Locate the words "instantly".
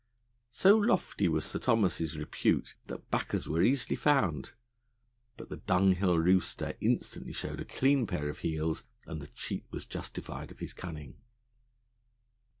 6.81-7.33